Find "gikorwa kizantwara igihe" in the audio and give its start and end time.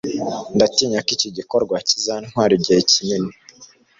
1.37-2.79